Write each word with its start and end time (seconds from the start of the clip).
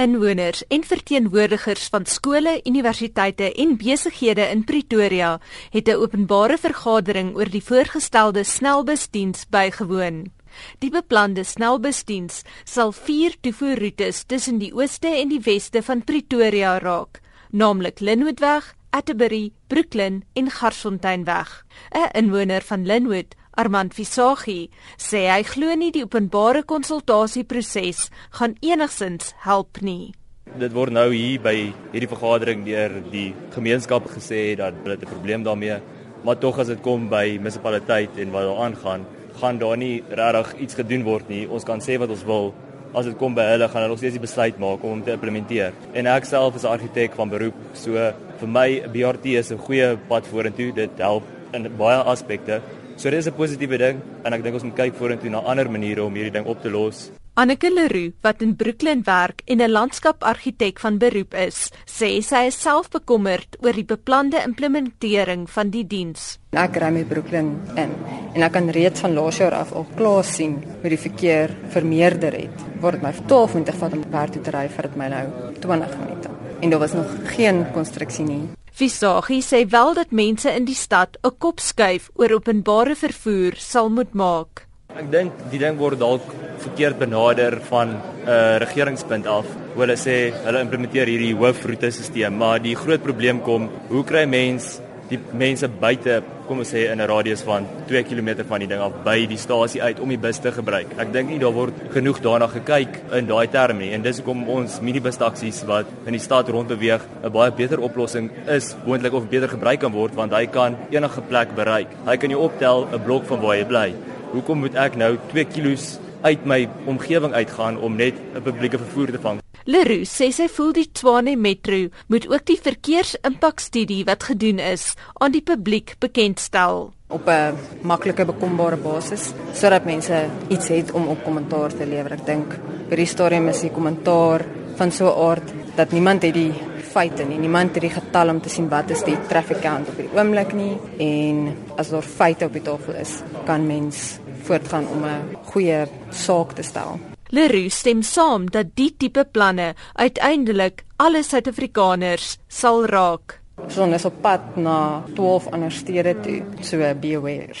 Inwoners 0.00 0.62
en 0.72 0.84
verteenwoordigers 0.84 1.88
van 1.92 2.06
skole, 2.08 2.54
universiteite 2.64 3.50
en 3.52 3.74
besighede 3.76 4.46
in 4.48 4.62
Pretoria 4.64 5.40
het 5.74 5.88
'n 5.88 6.00
openbare 6.00 6.56
vergadering 6.58 7.36
oor 7.36 7.50
die 7.50 7.62
voorgestelde 7.62 8.44
snelbusdiens 8.44 9.44
bygewoon. 9.50 10.32
Die 10.78 10.90
beplande 10.90 11.44
snelbusdiens 11.44 12.42
sal 12.64 12.92
vier 12.92 13.34
toevoerroetes 13.40 14.24
tussen 14.24 14.58
die 14.58 14.72
ooste 14.74 15.08
en 15.08 15.28
die 15.28 15.40
weste 15.40 15.82
van 15.82 16.04
Pretoria 16.04 16.78
raak, 16.78 17.20
naamlik 17.50 18.00
Lynnwoodweg, 18.00 18.74
Atterbury, 18.90 19.52
Brooklyn 19.66 20.24
en 20.32 20.50
Garsfonteinweg. 20.50 21.66
'n 21.92 22.08
Inwoner 22.12 22.62
van 22.62 22.86
Lynnwood 22.86 23.34
Armand 23.58 23.94
Visagie 23.94 24.70
sê 24.96 25.26
hy 25.26 25.42
glo 25.42 25.74
nie 25.74 25.90
die 25.94 26.04
openbare 26.06 26.62
konsultasieproses 26.62 28.08
gaan 28.38 28.54
enigsins 28.62 29.34
help 29.44 29.80
nie. 29.82 30.12
Dit 30.58 30.74
word 30.74 30.94
nou 30.94 31.08
hier 31.12 31.42
by 31.42 31.54
hierdie 31.92 32.10
vergadering 32.10 32.64
deur 32.66 32.96
die 33.10 33.30
gemeenskap 33.54 34.06
gesê 34.14 34.56
dat 34.58 34.74
hulle 34.84 34.96
'n 34.96 35.12
probleem 35.12 35.42
daarmee, 35.42 35.80
maar 36.24 36.38
tog 36.38 36.58
as 36.58 36.68
dit 36.68 36.82
kom 36.82 37.08
by 37.08 37.38
munisipaliteit 37.38 38.18
en 38.18 38.32
wat 38.32 38.46
daar 38.46 38.62
aangaan, 38.66 39.06
gaan 39.40 39.58
daar 39.58 39.76
nie 39.76 40.02
regtig 40.08 40.60
iets 40.60 40.74
gedoen 40.74 41.04
word 41.04 41.28
nie. 41.28 41.46
Ons 41.48 41.64
kan 41.64 41.80
sê 41.80 41.98
wat 41.98 42.10
ons 42.10 42.24
wil, 42.24 42.54
as 42.94 43.06
dit 43.06 43.18
kom 43.18 43.34
by 43.34 43.42
hulle 43.42 43.68
gaan 43.68 43.82
hulle 43.82 43.92
nog 43.92 43.98
steeds 43.98 44.18
die 44.18 44.26
besluit 44.26 44.58
maak 44.58 44.82
om 44.82 44.90
hom 44.90 45.02
te 45.02 45.12
implementeer. 45.12 45.72
En 45.94 46.06
ek 46.06 46.24
self 46.24 46.56
is 46.56 46.64
'n 46.64 46.74
argitek 46.76 47.14
van 47.14 47.28
beroep, 47.28 47.54
so 47.74 47.92
vir 48.40 48.48
my 48.48 48.82
BRT 48.92 49.26
is 49.36 49.52
'n 49.52 49.58
goeie 49.58 49.96
pad 50.08 50.26
vorentoe. 50.26 50.72
Dit 50.72 50.90
help 50.98 51.22
in 51.52 51.68
baie 51.76 52.02
aspekte. 52.02 52.60
So 53.00 53.08
dis 53.08 53.26
'n 53.26 53.32
positiewe 53.32 53.78
ding 53.78 54.00
en 54.24 54.34
ek 54.36 54.42
dink 54.44 54.54
ons 54.54 54.64
moet 54.66 54.76
kyk 54.76 54.94
vorentoe 54.94 55.30
na 55.32 55.40
ander 55.40 55.70
maniere 55.72 56.04
om 56.04 56.12
hierdie 56.14 56.36
ding 56.36 56.44
op 56.44 56.60
te 56.60 56.68
los. 56.68 57.08
Anneke 57.34 57.70
Leroux 57.72 58.12
wat 58.20 58.42
in 58.42 58.52
Brooklyn 58.56 59.02
werk 59.06 59.40
en 59.46 59.62
'n 59.62 59.70
landskapargitek 59.70 60.78
van 60.78 60.98
beroep 60.98 61.34
is, 61.34 61.70
sê 61.86 62.20
sy 62.20 62.44
is 62.46 62.60
self 62.60 62.90
bekommerd 62.90 63.56
oor 63.64 63.72
die 63.72 63.84
beplande 63.84 64.36
implementering 64.44 65.48
van 65.48 65.70
die 65.70 65.86
diens. 65.86 66.38
Ek 66.52 66.76
ry 66.76 66.90
met 66.90 67.08
Brooklyn 67.08 67.58
in 67.76 67.90
en 68.34 68.42
ek 68.42 68.52
kan 68.52 68.68
reeds 68.68 69.00
van 69.00 69.14
laas 69.14 69.38
jaar 69.38 69.54
af 69.54 69.72
al 69.72 69.86
klaar 69.96 70.24
sien 70.24 70.62
hoe 70.82 70.90
die 70.90 70.98
verkeer 70.98 71.56
vermeerder 71.70 72.32
het. 72.32 72.56
Word 72.80 73.02
my 73.02 73.12
12 73.26 73.54
minute 73.54 73.72
vat 73.72 73.92
om 73.92 74.04
per 74.10 74.30
toe 74.30 74.42
te 74.42 74.50
ry 74.50 74.68
vir 74.68 74.82
dit 74.82 74.96
my 74.96 75.08
nou 75.08 75.26
20 75.60 75.98
minute. 75.98 76.28
En 76.60 76.70
daar 76.70 76.80
was 76.80 76.92
nog 76.92 77.06
geen 77.24 77.64
konstruksie 77.72 78.24
nie. 78.24 78.59
Visagie 78.72 79.42
sê 79.42 79.64
wel 79.70 79.94
dat 79.94 80.10
mense 80.10 80.50
in 80.50 80.64
die 80.64 80.74
stad 80.74 81.16
'n 81.22 81.36
kop 81.38 81.60
skuif 81.60 82.10
oor 82.14 82.32
openbare 82.32 82.94
vervoer 82.94 83.54
sal 83.56 83.88
moet 83.90 84.14
maak. 84.14 84.66
Ek 84.96 85.10
dink 85.10 85.32
die 85.50 85.58
ding 85.58 85.78
word 85.78 85.98
dalk 85.98 86.26
verkeerd 86.58 86.98
benader 86.98 87.60
van 87.70 87.88
'n 87.88 88.00
uh, 88.26 88.58
regeringspunt 88.58 89.26
af. 89.26 89.46
Hulle 89.76 89.96
sê 89.96 90.32
hulle 90.44 90.60
implementeer 90.60 91.06
hierdie 91.06 91.34
hoofroetesisteem, 91.34 92.36
maar 92.36 92.58
die 92.58 92.74
groot 92.74 93.02
probleem 93.02 93.40
kom, 93.42 93.70
hoe 93.88 94.04
kry 94.04 94.24
mense 94.26 94.82
die 95.10 95.18
mense 95.34 95.68
buite, 95.68 96.20
kom 96.46 96.62
ons 96.62 96.70
sê 96.70 96.84
in 96.90 97.00
'n 97.00 97.08
radius 97.08 97.42
van 97.42 97.66
2 97.88 98.02
km 98.04 98.44
van 98.48 98.60
die 98.60 98.68
ding 98.68 98.80
af 98.80 98.92
by 99.04 99.26
die 99.26 99.38
stasie 99.38 99.82
uit 99.82 100.00
om 100.00 100.08
die 100.08 100.18
bus 100.18 100.38
te 100.38 100.52
gebruik. 100.52 100.86
Ek 100.98 101.12
dink 101.12 101.28
nie 101.28 101.38
daar 101.38 101.52
word 101.52 101.74
genoeg 101.92 102.20
daarna 102.20 102.46
gekyk 102.46 103.12
in 103.12 103.26
daai 103.26 103.46
terme 103.46 103.80
nie 103.80 103.92
en 103.92 104.02
dis 104.02 104.18
hoekom 104.18 104.48
ons 104.48 104.80
minibus 104.80 105.16
taksies 105.16 105.64
wat 105.66 105.86
in 106.06 106.12
die 106.12 106.20
stad 106.20 106.48
rondbeweeg 106.48 107.02
'n 107.24 107.32
baie 107.32 107.50
beter 107.50 107.80
oplossing 107.80 108.30
is, 108.46 108.76
moontlik 108.86 109.12
of 109.12 109.28
beter 109.28 109.48
gebruik 109.48 109.80
kan 109.80 109.92
word 109.92 110.14
want 110.14 110.32
hy 110.32 110.46
kan 110.46 110.76
enige 110.90 111.20
plek 111.20 111.54
bereik. 111.54 111.88
Hy 112.06 112.16
kan 112.16 112.30
jou 112.30 112.40
optel 112.40 112.88
'n 112.92 113.02
blok 113.04 113.24
van 113.24 113.40
waar 113.40 113.56
jy 113.56 113.64
bly. 113.64 113.94
Hoekom 114.32 114.58
moet 114.60 114.74
ek 114.74 114.96
nou 114.96 115.18
2 115.32 115.44
km 115.44 115.76
uit 116.22 116.46
my 116.46 116.68
omgewing 116.86 117.32
uitgaan 117.32 117.78
om 117.78 117.96
net 117.96 118.14
'n 118.34 118.42
publieke 118.42 118.78
vervoer 118.78 119.10
te 119.10 119.18
vang? 119.18 119.39
Leroux 119.64 120.08
sê 120.08 120.30
sy 120.32 120.48
voel 120.48 120.72
die 120.72 120.88
Tshwane 120.92 121.36
Metro 121.36 121.88
moet 122.08 122.28
ook 122.28 122.46
die 122.48 122.60
verkeersimpakstudie 122.60 124.04
wat 124.08 124.24
gedoen 124.30 124.58
is 124.58 124.94
aan 125.20 125.32
die 125.32 125.44
publiek 125.44 125.96
bekendstel 126.00 126.92
op 127.10 127.28
'n 127.28 127.56
maklike 127.82 128.24
bekombare 128.24 128.76
basis 128.76 129.32
sodat 129.52 129.84
mense 129.84 130.26
iets 130.48 130.68
het 130.68 130.92
om 130.92 131.08
op 131.08 131.24
kommentaar 131.24 131.72
te 131.74 131.86
lewer. 131.86 132.12
Ek 132.12 132.26
dink 132.26 132.58
by 132.88 132.96
die 132.96 133.06
stadium 133.06 133.48
is 133.48 133.60
die 133.60 133.70
kommentaar 133.70 134.44
van 134.76 134.90
so 134.90 135.06
'n 135.06 135.30
aard 135.30 135.52
dat 135.76 135.92
niemand 135.92 136.22
het 136.22 136.34
die 136.34 136.52
feite 136.92 137.24
nie. 137.24 137.38
Niemand 137.38 137.74
het 137.74 137.82
die 137.82 137.90
getal 137.90 138.28
om 138.28 138.40
te 138.40 138.48
sien 138.48 138.68
wat 138.68 138.90
is 138.90 139.04
die 139.04 139.18
traffic 139.28 139.60
count 139.60 139.88
op 139.88 139.96
die 139.96 140.10
oomblik 140.14 140.52
nie 140.52 140.78
en 140.98 141.56
as 141.76 141.90
daar 141.90 142.02
feite 142.02 142.44
op 142.44 142.52
die 142.52 142.62
tafel 142.62 142.94
is, 142.94 143.22
kan 143.44 143.66
mens 143.66 144.18
voortgaan 144.42 144.86
om 144.88 145.04
'n 145.04 145.36
goeie 145.44 145.86
saak 146.10 146.52
te 146.52 146.62
stel. 146.62 147.09
Leroux 147.30 147.70
stem 147.70 148.02
saam 148.02 148.48
dat 148.50 148.72
die 148.74 148.90
tipe 148.98 149.24
planne 149.24 149.74
uiteindelik 149.94 150.84
alle 150.98 151.22
Suid-Afrikaners 151.22 152.38
sal 152.48 152.88
raak. 152.90 153.36
Ons 153.60 153.76
is 153.76 154.06
op 154.08 154.16
pad 154.22 154.56
na 154.56 155.04
12 155.14 155.46
ander 155.54 155.70
stede 155.70 156.16
toe, 156.24 156.40
so 156.64 156.78
be 156.98 157.14
aware. 157.14 157.54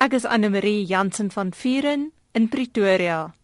Ek 0.00 0.16
is 0.16 0.24
Anne 0.24 0.48
Marie 0.48 0.86
Jansen 0.86 1.30
van 1.30 1.52
Vuren 1.52 2.12
in 2.32 2.48
Pretoria. 2.48 3.34